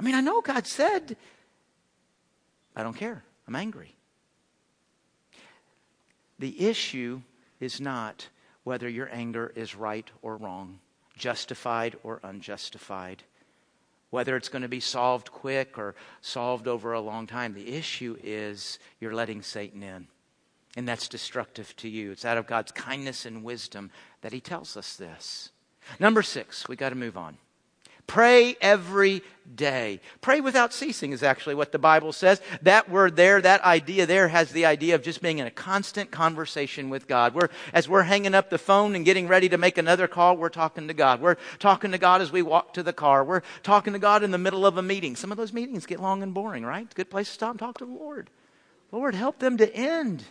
[0.00, 1.16] I mean, I know God said,
[2.74, 3.22] I don't care.
[3.46, 3.94] I'm angry.
[6.40, 7.20] The issue
[7.60, 8.26] is not
[8.64, 10.80] whether your anger is right or wrong,
[11.16, 13.22] justified or unjustified,
[14.10, 17.54] whether it's going to be solved quick or solved over a long time.
[17.54, 20.08] The issue is you're letting Satan in.
[20.76, 22.10] And that's destructive to you.
[22.12, 23.90] It's out of God's kindness and wisdom
[24.22, 25.50] that He tells us this.
[26.00, 27.36] Number six, we got to move on.
[28.06, 29.22] Pray every
[29.54, 30.00] day.
[30.20, 32.40] Pray without ceasing is actually what the Bible says.
[32.60, 36.10] That word there, that idea there has the idea of just being in a constant
[36.10, 37.34] conversation with God.
[37.34, 40.50] We're, as we're hanging up the phone and getting ready to make another call, we're
[40.50, 41.22] talking to God.
[41.22, 43.24] We're talking to God as we walk to the car.
[43.24, 45.16] We're talking to God in the middle of a meeting.
[45.16, 46.92] Some of those meetings get long and boring, right?
[46.94, 48.28] Good place to stop and talk to the Lord.
[48.92, 50.24] Lord, help them to end.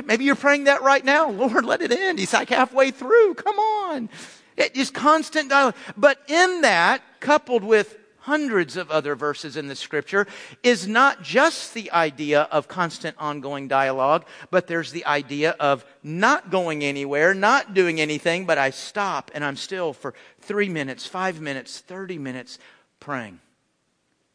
[0.00, 1.28] Maybe you're praying that right now.
[1.30, 2.18] Lord, let it end.
[2.18, 3.34] He's like halfway through.
[3.34, 4.08] Come on.
[4.56, 5.74] It is constant dialogue.
[5.96, 10.26] But in that, coupled with hundreds of other verses in the scripture,
[10.62, 16.50] is not just the idea of constant ongoing dialogue, but there's the idea of not
[16.50, 21.40] going anywhere, not doing anything, but I stop and I'm still for three minutes, five
[21.40, 22.58] minutes, 30 minutes
[23.00, 23.40] praying.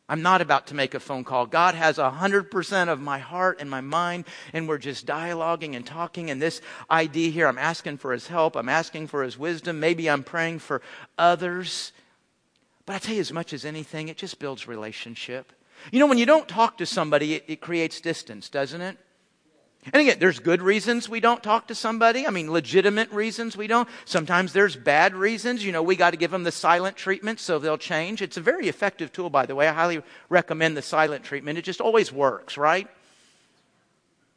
[0.09, 1.45] I'm not about to make a phone call.
[1.45, 6.29] God has 100% of my heart and my mind, and we're just dialoguing and talking.
[6.29, 8.55] And this idea here, I'm asking for His help.
[8.55, 9.81] I'm asking for His wisdom.
[9.81, 10.81] Maybe I'm praying for
[11.17, 11.91] others.
[12.85, 15.51] But I tell you, as much as anything, it just builds relationship.
[15.91, 18.97] You know, when you don't talk to somebody, it, it creates distance, doesn't it?
[19.93, 22.27] And again, there's good reasons we don't talk to somebody.
[22.27, 23.87] I mean, legitimate reasons we don't.
[24.05, 25.63] Sometimes there's bad reasons.
[25.63, 28.21] You know, we got to give them the silent treatment so they'll change.
[28.21, 29.67] It's a very effective tool, by the way.
[29.67, 31.57] I highly recommend the silent treatment.
[31.57, 32.87] It just always works, right?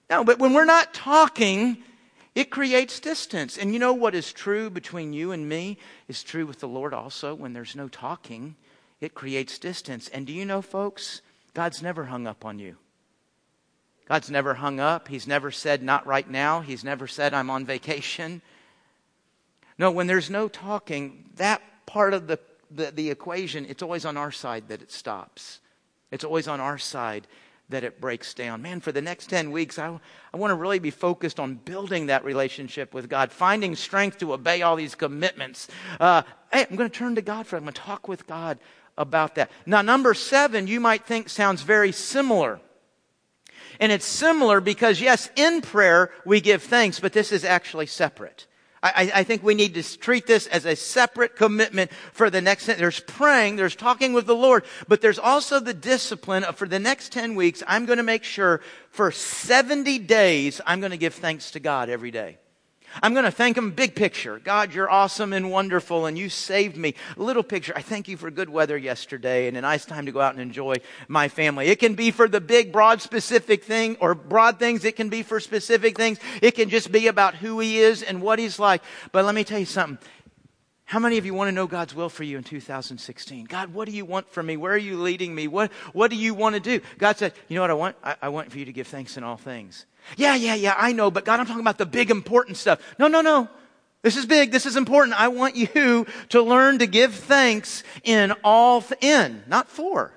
[0.09, 1.79] No, but when we're not talking,
[2.35, 3.59] it creates distance.
[3.59, 6.95] And you know what is true between you and me is true with the Lord
[6.95, 7.35] also.
[7.35, 8.55] When there's no talking,
[9.01, 10.09] it creates distance.
[10.09, 11.23] And do you know, folks,
[11.55, 12.77] God's never hung up on you.
[14.11, 15.07] God's never hung up.
[15.07, 16.62] He's never said, not right now.
[16.62, 18.42] He's never said, I'm on vacation.
[19.79, 22.40] No, when there's no talking, that part of the,
[22.73, 25.61] the, the, equation, it's always on our side that it stops.
[26.11, 27.29] It's always on our side
[27.68, 28.62] that it breaks down.
[28.62, 30.01] Man, for the next 10 weeks, I,
[30.35, 34.33] I want to really be focused on building that relationship with God, finding strength to
[34.33, 35.68] obey all these commitments.
[36.01, 37.55] Uh, hey, I'm going to turn to God for.
[37.55, 38.59] I'm going to talk with God
[38.99, 39.53] about that.
[39.66, 42.61] Now, number seven, you might think sounds very similar
[43.81, 48.47] and it's similar because, yes, in prayer we give thanks, but this is actually separate.
[48.83, 52.64] I, I, think we need to treat this as a separate commitment for the next.
[52.64, 56.79] There's praying, there's talking with the Lord, but there's also the discipline of for the
[56.79, 61.14] next 10 weeks, I'm going to make sure for 70 days, I'm going to give
[61.14, 62.38] thanks to God every day.
[63.03, 64.38] I'm going to thank him big picture.
[64.38, 66.94] God, you're awesome and wonderful and you saved me.
[67.16, 67.72] Little picture.
[67.76, 70.42] I thank you for good weather yesterday and a nice time to go out and
[70.42, 70.76] enjoy
[71.09, 71.68] my family.
[71.68, 74.85] It can be for the big, broad, specific thing or broad things.
[74.85, 76.18] It can be for specific things.
[76.42, 78.83] It can just be about who he is and what he's like.
[79.12, 79.98] But let me tell you something.
[80.90, 83.44] How many of you want to know God's will for you in 2016?
[83.44, 84.57] God, what do you want from me?
[84.57, 85.46] Where are you leading me?
[85.46, 86.81] What, what do you want to do?
[86.98, 87.96] God said, you know what I want?
[88.03, 89.87] I, I want for you to give thanks in all things.
[90.17, 92.81] Yeah, yeah, yeah, I know, but God, I'm talking about the big important stuff.
[92.99, 93.49] No, no, no.
[94.03, 94.51] This is big.
[94.51, 95.21] This is important.
[95.21, 100.13] I want you to learn to give thanks in all, th- in, not for.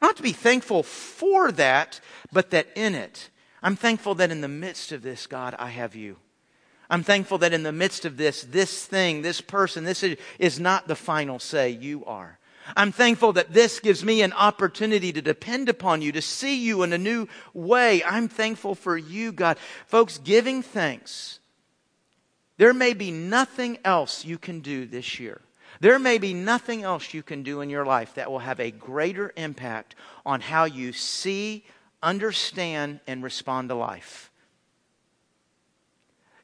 [0.00, 2.00] Not to be thankful for that,
[2.32, 3.30] but that in it.
[3.62, 6.16] I'm thankful that in the midst of this, God, I have you.
[6.88, 10.60] I'm thankful that in the midst of this, this thing, this person, this is, is
[10.60, 11.70] not the final say.
[11.70, 12.38] You are.
[12.76, 16.82] I'm thankful that this gives me an opportunity to depend upon you, to see you
[16.82, 18.02] in a new way.
[18.04, 19.58] I'm thankful for you, God.
[19.86, 21.38] Folks, giving thanks.
[22.56, 25.40] There may be nothing else you can do this year.
[25.80, 28.70] There may be nothing else you can do in your life that will have a
[28.70, 29.94] greater impact
[30.26, 31.64] on how you see,
[32.02, 34.27] understand, and respond to life.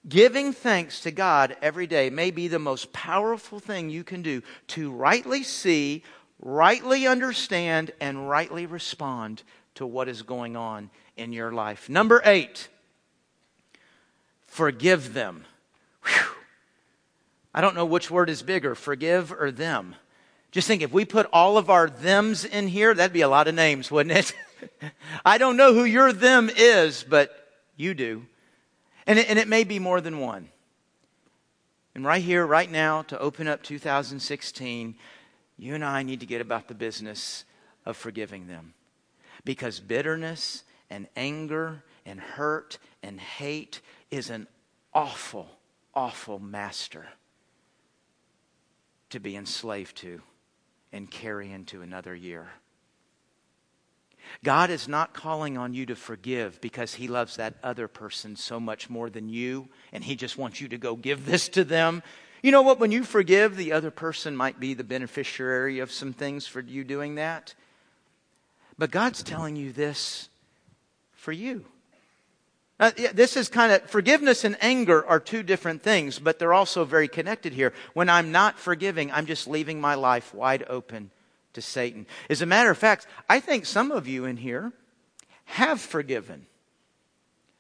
[0.09, 4.43] Giving thanks to God every day may be the most powerful thing you can do
[4.69, 6.03] to rightly see,
[6.41, 9.43] rightly understand, and rightly respond
[9.77, 11.89] to what is going on in your life.
[11.89, 12.69] Number eight,
[14.47, 15.47] forgive them.
[16.05, 16.37] Whew.
[17.55, 19.95] I don't know which word is bigger, forgive or them.
[20.51, 23.49] Just think if we put all of our thems in here, that'd be a lot
[23.49, 24.93] of names, wouldn't it?
[25.25, 27.31] I don't know who your them is, but
[27.77, 28.27] you do.
[29.07, 30.49] And it, and it may be more than one.
[31.95, 34.97] And right here, right now, to open up 2016,
[35.57, 37.45] you and I need to get about the business
[37.87, 38.75] of forgiving them.
[39.45, 44.47] Because bitterness and anger and hurt and hate is an
[44.93, 45.49] awful,
[45.95, 47.07] awful master
[49.11, 50.21] to be enslaved to
[50.93, 52.49] and carry into another year.
[54.43, 58.59] God is not calling on you to forgive because he loves that other person so
[58.59, 62.03] much more than you, and he just wants you to go give this to them.
[62.43, 62.81] You know what?
[62.81, 66.85] When you forgive, the other person might be the beneficiary of some things for you
[66.85, 67.55] doing that.
[68.77, 70.29] But God's telling you this
[71.13, 71.65] for you.
[72.81, 76.85] Uh, this is kind of forgiveness and anger are two different things, but they're also
[76.85, 77.73] very connected here.
[77.95, 81.11] When I'm not forgiving, I'm just leaving my life wide open
[81.55, 82.07] to Satan.
[82.29, 84.73] As a matter of fact, I think some of you in here
[85.45, 86.47] have forgiven.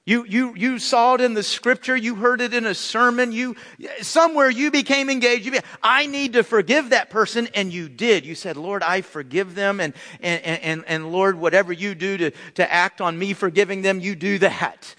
[0.07, 1.96] You, you, you saw it in the scripture.
[1.96, 3.33] You heard it in a sermon.
[3.33, 3.57] You,
[4.02, 5.46] somewhere you became engaged.
[5.46, 7.48] You be, I need to forgive that person.
[7.54, 8.26] And you did.
[8.26, 9.80] You said, Lord, I forgive them.
[9.80, 13.98] And, and, and, and Lord, whatever you do to, to act on me forgiving them,
[13.98, 14.94] you do that.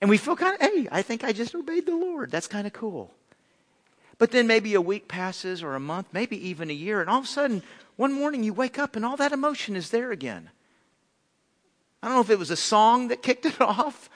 [0.00, 2.32] And we feel kind of, hey, I think I just obeyed the Lord.
[2.32, 3.14] That's kind of cool.
[4.18, 7.00] But then maybe a week passes or a month, maybe even a year.
[7.00, 7.62] And all of a sudden,
[7.96, 10.50] one morning you wake up and all that emotion is there again.
[12.02, 14.08] I don't know if it was a song that kicked it off.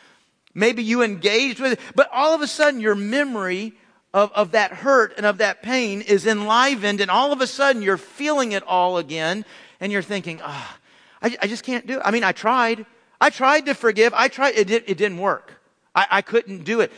[0.54, 3.72] Maybe you engaged with it, but all of a sudden your memory
[4.12, 7.82] of, of that hurt and of that pain is enlivened, and all of a sudden
[7.82, 9.44] you're feeling it all again,
[9.78, 10.78] and you're thinking, ah,
[11.22, 12.02] oh, I, I, just can't do it.
[12.04, 12.84] I mean, I tried.
[13.20, 14.12] I tried to forgive.
[14.14, 14.56] I tried.
[14.56, 15.52] It, it didn't work.
[15.94, 16.92] I, I couldn't do it.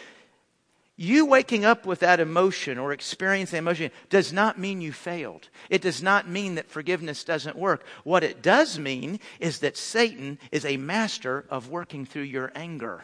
[1.03, 5.49] You waking up with that emotion or experiencing emotion does not mean you failed.
[5.69, 7.85] It does not mean that forgiveness doesn't work.
[8.05, 13.03] What it does mean is that Satan is a master of working through your anger.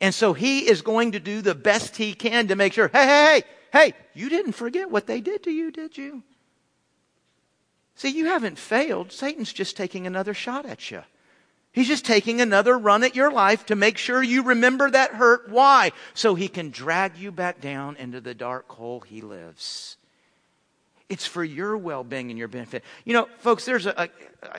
[0.00, 3.06] And so he is going to do the best he can to make sure, hey,
[3.06, 6.24] hey, hey, hey, you didn't forget what they did to you, did you?
[7.94, 9.12] See, you haven't failed.
[9.12, 11.04] Satan's just taking another shot at you.
[11.76, 15.50] He's just taking another run at your life to make sure you remember that hurt.
[15.50, 15.92] Why?
[16.14, 19.98] So he can drag you back down into the dark hole he lives.
[21.10, 22.82] It's for your well being and your benefit.
[23.04, 24.08] You know, folks, there's a, a,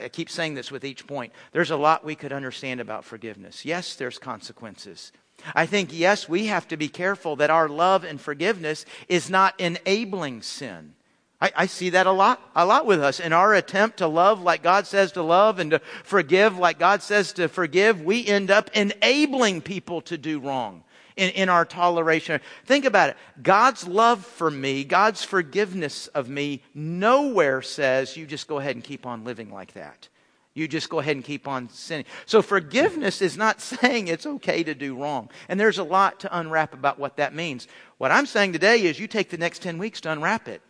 [0.04, 1.32] I keep saying this with each point.
[1.50, 3.64] There's a lot we could understand about forgiveness.
[3.64, 5.10] Yes, there's consequences.
[5.56, 9.58] I think, yes, we have to be careful that our love and forgiveness is not
[9.58, 10.94] enabling sin.
[11.40, 13.20] I, I, see that a lot, a lot with us.
[13.20, 17.00] In our attempt to love like God says to love and to forgive like God
[17.00, 20.82] says to forgive, we end up enabling people to do wrong
[21.16, 22.40] in, in our toleration.
[22.64, 23.16] Think about it.
[23.40, 28.82] God's love for me, God's forgiveness of me, nowhere says you just go ahead and
[28.84, 30.08] keep on living like that.
[30.54, 32.06] You just go ahead and keep on sinning.
[32.26, 35.30] So forgiveness is not saying it's okay to do wrong.
[35.48, 37.68] And there's a lot to unwrap about what that means.
[37.98, 40.62] What I'm saying today is you take the next 10 weeks to unwrap it.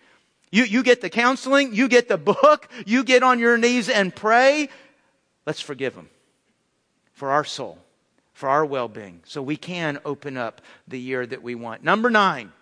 [0.51, 4.15] You, you get the counseling, you get the book, you get on your knees and
[4.15, 4.69] pray.
[5.47, 6.09] Let's forgive them
[7.13, 7.79] for our soul,
[8.33, 11.83] for our well being, so we can open up the year that we want.
[11.83, 12.53] Number nine,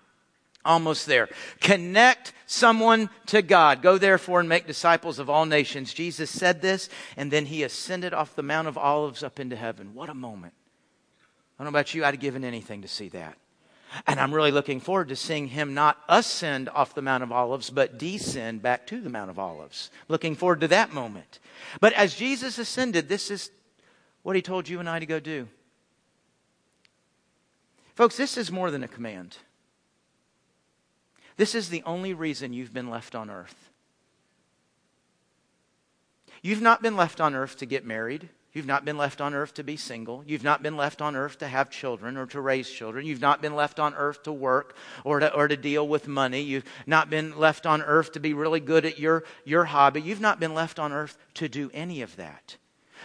[0.65, 1.29] almost there.
[1.61, 3.83] Connect someone to God.
[3.83, 5.95] Go therefore and make disciples of all nations.
[5.95, 9.95] Jesus said this, and then he ascended off the Mount of Olives up into heaven.
[9.95, 10.55] What a moment.
[11.59, 13.37] I don't know about you, I'd have given anything to see that.
[14.07, 17.71] And I'm really looking forward to seeing him not ascend off the Mount of Olives,
[17.71, 19.91] but descend back to the Mount of Olives.
[20.09, 21.39] Looking forward to that moment.
[21.81, 23.51] But as Jesus ascended, this is
[24.23, 25.49] what he told you and I to go do.
[27.95, 29.39] Folks, this is more than a command.
[31.37, 33.71] This is the only reason you've been left on earth.
[36.43, 38.29] You've not been left on earth to get married.
[38.57, 40.25] You've not been left on earth to be single.
[40.27, 43.05] You've not been left on earth to have children or to raise children.
[43.05, 46.41] You've not been left on earth to work or to, or to deal with money.
[46.41, 50.01] You've not been left on earth to be really good at your, your hobby.
[50.01, 52.57] You've not been left on earth to do any of that.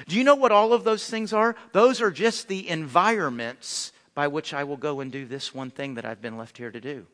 [0.08, 1.58] Do you know what all of those things are?
[1.74, 5.96] Those are just the environments by which I will go and do this one thing
[5.96, 7.08] that I've been left here to do.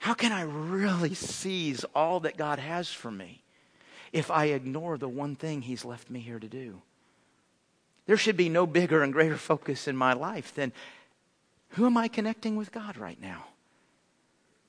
[0.00, 3.42] How can I really seize all that God has for me?
[4.12, 6.82] If I ignore the one thing He's left me here to do.
[8.06, 10.72] There should be no bigger and greater focus in my life than
[11.70, 13.46] who am I connecting with God right now?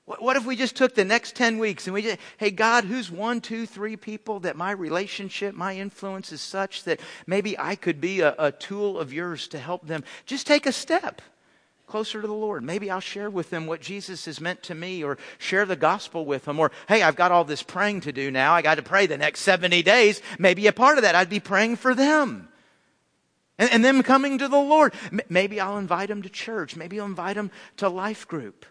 [0.06, 3.10] What if we just took the next 10 weeks and we just, hey, God, who's
[3.10, 8.00] one, two, three people that my relationship, my influence is such that maybe I could
[8.00, 10.04] be a, a tool of yours to help them?
[10.24, 11.20] Just take a step
[11.88, 12.62] closer to the Lord.
[12.62, 16.24] Maybe I'll share with them what Jesus has meant to me or share the gospel
[16.24, 16.60] with them.
[16.60, 18.52] Or, hey, I've got all this praying to do now.
[18.54, 20.22] I got to pray the next 70 days.
[20.38, 22.48] Maybe a part of that I'd be praying for them.
[23.58, 24.94] And, and them coming to the Lord.
[25.10, 26.76] M- maybe I'll invite them to church.
[26.76, 28.64] Maybe I'll invite them to life group.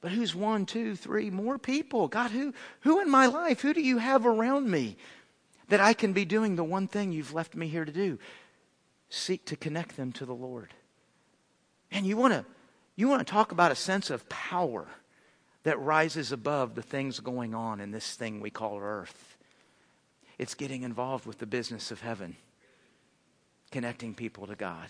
[0.00, 2.06] But who's one, two, three more people?
[2.06, 4.96] God, who, who in my life, who do you have around me
[5.68, 8.18] that I can be doing the one thing you've left me here to do?
[9.08, 10.72] Seek to connect them to the Lord.
[11.90, 12.44] And you want to
[12.96, 14.86] you want to talk about a sense of power
[15.64, 19.36] that rises above the things going on in this thing we call earth.
[20.38, 22.36] it's getting involved with the business of heaven,
[23.70, 24.88] connecting people to God.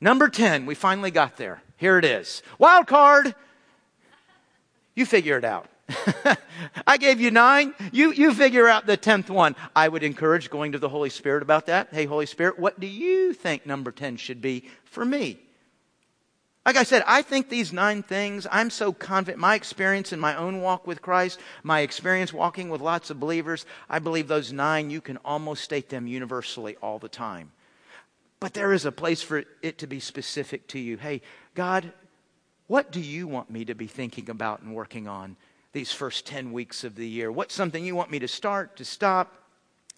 [0.00, 1.62] Number 10, we finally got there.
[1.76, 2.42] Here it is.
[2.58, 3.34] Wild card.
[4.94, 5.68] You figure it out.
[6.86, 7.74] I gave you nine.
[7.90, 9.56] You, you figure out the tenth one.
[9.74, 11.88] I would encourage going to the Holy Spirit about that.
[11.90, 15.40] Hey, Holy Spirit, what do you think number 10 should be for me?
[16.66, 20.36] Like I said, I think these nine things, I'm so confident, my experience in my
[20.36, 24.90] own walk with Christ, my experience walking with lots of believers, I believe those nine,
[24.90, 27.52] you can almost state them universally all the time.
[28.40, 30.98] But there is a place for it to be specific to you.
[30.98, 31.22] Hey,
[31.54, 31.92] God,
[32.66, 35.36] what do you want me to be thinking about and working on
[35.72, 37.32] these first 10 weeks of the year?
[37.32, 39.34] What's something you want me to start, to stop,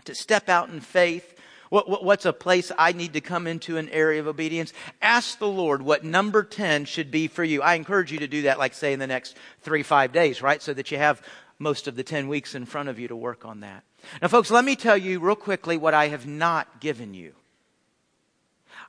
[0.04, 1.38] to step out in faith?
[1.72, 4.74] What, what, what's a place I need to come into an area of obedience?
[5.00, 7.62] Ask the Lord what number 10 should be for you.
[7.62, 10.60] I encourage you to do that, like say in the next three, five days, right?
[10.60, 11.22] So that you have
[11.58, 13.84] most of the 10 weeks in front of you to work on that.
[14.20, 17.32] Now, folks, let me tell you real quickly what I have not given you.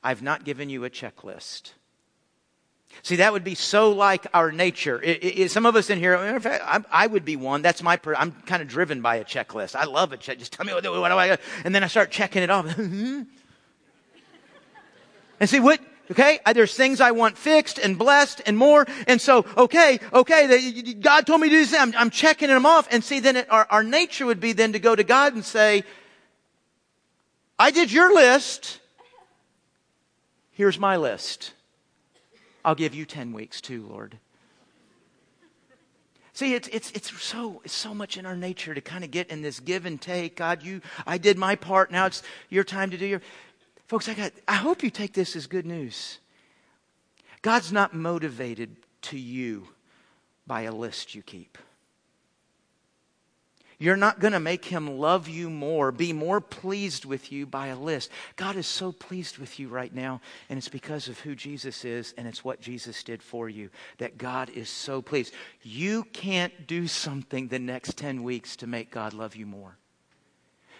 [0.03, 1.71] I've not given you a checklist.
[3.01, 5.01] See, that would be so like our nature.
[5.01, 7.61] It, it, some of us in here, in fact, I, I would be one.
[7.61, 9.75] That's my, per, I'm kind of driven by a checklist.
[9.75, 10.39] I love a check.
[10.39, 11.37] Just tell me what, what do I?
[11.65, 12.77] And then I start checking it off.
[12.77, 13.27] and
[15.43, 15.81] see, what,
[16.11, 18.85] okay, there's things I want fixed and blessed and more.
[19.07, 21.73] And so, okay, okay, God told me to do this.
[21.77, 22.87] I'm, I'm checking them off.
[22.91, 25.43] And see, then it, our, our nature would be then to go to God and
[25.43, 25.83] say,
[27.59, 28.79] I did your list.
[30.51, 31.53] Here's my list.
[32.65, 34.17] I'll give you 10 weeks too, Lord.
[36.33, 39.29] See, it's, it's, it's, so, it's so much in our nature to kind of get
[39.29, 40.35] in this give and take.
[40.35, 41.91] God, you, I did my part.
[41.91, 43.21] Now it's your time to do your.
[43.87, 46.17] Folks, I got, I hope you take this as good news.
[47.43, 49.67] God's not motivated to you
[50.47, 51.57] by a list you keep.
[53.83, 57.67] You're not going to make him love you more, be more pleased with you by
[57.67, 58.09] a list.
[58.37, 62.13] God is so pleased with you right now, and it's because of who Jesus is
[62.17, 65.33] and it's what Jesus did for you that God is so pleased.
[65.63, 69.75] You can't do something the next 10 weeks to make God love you more.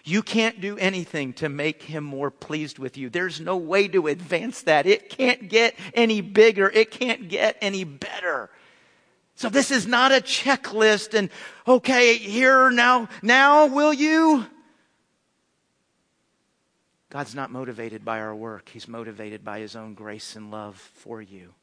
[0.02, 3.10] You can't do anything to make him more pleased with you.
[3.10, 4.86] There's no way to advance that.
[4.86, 6.70] It can't get any bigger.
[6.70, 8.48] It can't get any better.
[9.36, 11.28] So this is not a checklist and,
[11.66, 14.46] okay, here, now, now will you?
[17.10, 18.68] God's not motivated by our work.
[18.68, 21.54] He's motivated by His own grace and love for you.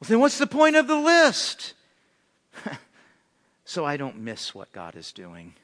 [0.00, 1.74] Well, then what's the point of the list?
[3.64, 5.54] so I don't miss what God is doing.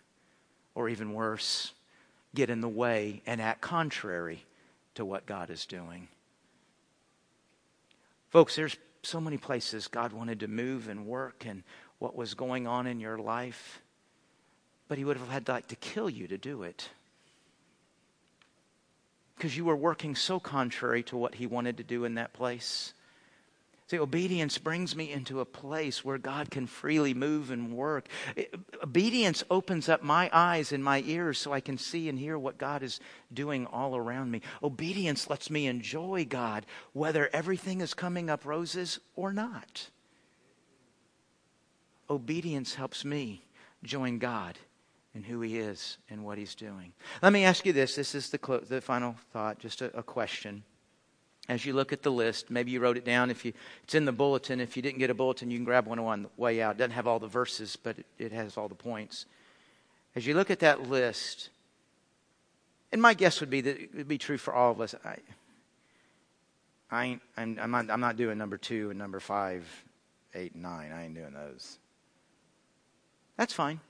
[0.75, 1.73] Or even worse,
[2.35, 4.45] get in the way and act contrary
[4.95, 6.09] to what God is doing.
[8.31, 8.77] Folks, there's
[9.07, 11.63] so many places God wanted to move and work and
[11.99, 13.81] what was going on in your life,
[14.89, 16.89] but He would have had to, like, to kill you to do it.
[19.37, 22.95] Because you were working so contrary to what He wanted to do in that place.
[23.87, 28.09] See, obedience brings me into a place where God can freely move and work.
[28.83, 32.57] Obedience opens up my eyes and my ears so I can see and hear what
[32.57, 32.99] God is
[33.33, 34.41] doing all around me.
[34.63, 36.65] Obedience lets me enjoy God,
[36.95, 39.91] whether everything is coming up roses or not.
[42.09, 43.45] Obedience helps me
[43.83, 44.59] join God
[45.15, 46.95] in who He is and what He's doing.
[47.23, 47.97] Let me ask you this.
[47.97, 50.65] This is the, clo- the final thought, just a, a question
[51.49, 53.31] as you look at the list, maybe you wrote it down.
[53.31, 54.61] If you, it's in the bulletin.
[54.61, 56.77] If you didn't get a bulletin, you can grab one on the way out.
[56.77, 59.27] It doesn't have all the verses, but it, it has all the points.
[60.17, 61.51] As you look at that list,
[62.93, 64.95] and my guess would be that it would be true for all of us.
[65.05, 65.17] I,
[66.91, 69.67] I ain't, I'm, I'm, not, I'm not doing number two and number five,
[70.35, 70.93] eight, and nine.
[70.93, 71.79] I ain't doing those.
[73.37, 73.81] That's fine.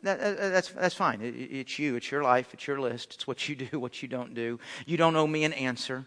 [0.00, 1.20] That, that's, that's fine.
[1.20, 1.96] It, it's you.
[1.96, 2.54] It's your life.
[2.54, 3.14] It's your list.
[3.14, 4.58] It's what you do, what you don't do.
[4.86, 6.06] You don't owe me an answer.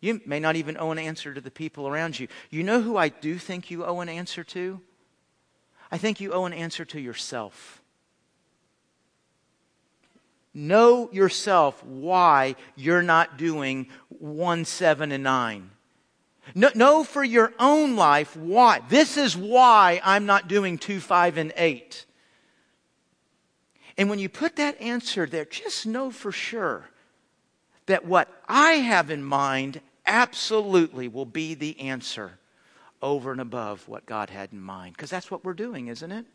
[0.00, 2.28] You may not even owe an answer to the people around you.
[2.50, 4.80] You know who I do think you owe an answer to?
[5.90, 7.82] I think you owe an answer to yourself.
[10.52, 15.70] Know yourself why you're not doing 1, 7, and 9.
[16.54, 18.80] Know, know for your own life why.
[18.88, 22.05] This is why I'm not doing 2, 5, and 8.
[23.98, 26.88] And when you put that answer there, just know for sure
[27.86, 32.38] that what I have in mind absolutely will be the answer
[33.00, 34.96] over and above what God had in mind.
[34.96, 36.26] Because that's what we're doing, isn't it?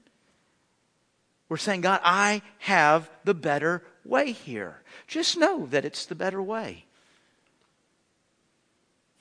[1.49, 4.81] We're saying, God, I have the better way here.
[5.07, 6.85] Just know that it's the better way.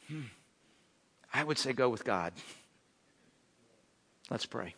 [0.08, 0.22] Hmm.
[1.34, 2.32] I would say go with God.
[4.30, 4.74] Let's pray.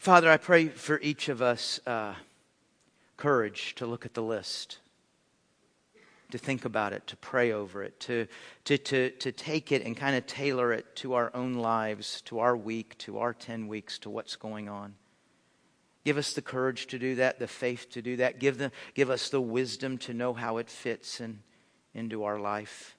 [0.00, 2.14] Father, I pray for each of us uh,
[3.18, 4.78] courage to look at the list,
[6.30, 8.26] to think about it, to pray over it, to,
[8.64, 12.38] to, to, to take it and kind of tailor it to our own lives, to
[12.38, 14.94] our week, to our 10 weeks, to what's going on.
[16.06, 18.38] Give us the courage to do that, the faith to do that.
[18.38, 21.40] Give, the, give us the wisdom to know how it fits in,
[21.92, 22.96] into our life.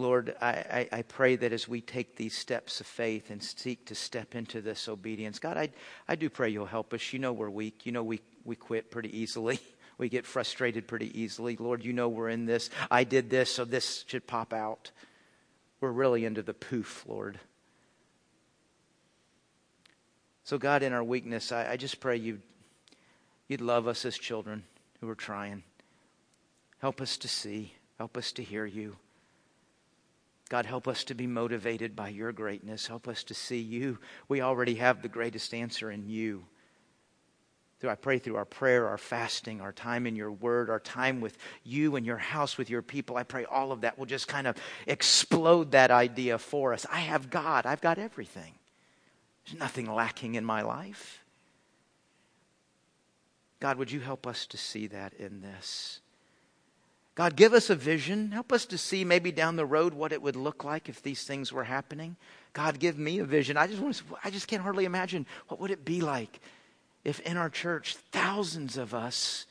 [0.00, 3.86] Lord, I, I, I, pray that as we take these steps of faith and seek
[3.86, 5.70] to step into this obedience, God, I,
[6.08, 7.12] I do pray you'll help us.
[7.12, 7.84] You know we're weak.
[7.84, 9.60] You know we, we quit pretty easily.
[9.98, 11.58] We get frustrated pretty easily.
[11.58, 12.70] Lord, you know we're in this.
[12.90, 14.92] I did this, so this should pop out.
[15.78, 17.38] We're really into the poof, Lord.
[20.44, 22.40] So, God, in our weakness, I, I just pray you'd,
[23.46, 24.64] you'd love us as children
[25.02, 25.64] who are trying.
[26.78, 28.96] Help us to see, help us to hear you.
[30.50, 32.88] God, help us to be motivated by your greatness.
[32.88, 33.98] Help us to see you.
[34.28, 36.44] We already have the greatest answer in you.
[37.78, 41.20] Through, I pray through our prayer, our fasting, our time in your word, our time
[41.20, 44.26] with you and your house with your people, I pray all of that will just
[44.26, 44.56] kind of
[44.88, 46.84] explode that idea for us.
[46.90, 48.52] I have God, I've got everything.
[49.46, 51.24] There's nothing lacking in my life.
[53.60, 56.00] God, would you help us to see that in this?
[57.20, 58.30] God, give us a vision.
[58.30, 61.22] Help us to see maybe down the road what it would look like if these
[61.22, 62.16] things were happening.
[62.54, 63.58] God, give me a vision.
[63.58, 66.40] I just want to, I just can't hardly imagine what would it be like
[67.04, 69.44] if in our church thousands of us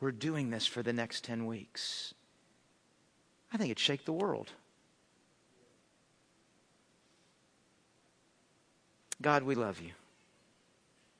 [0.00, 2.14] were doing this for the next 10 weeks.
[3.52, 4.50] I think it'd shake the world.
[9.20, 9.92] God, we love you.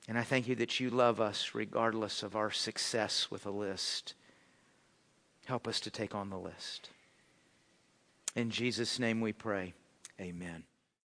[0.09, 4.15] And I thank you that you love us regardless of our success with a list.
[5.53, 6.89] Help us to take on the list.
[8.35, 9.75] In Jesus' name we pray.
[10.19, 10.65] Amen.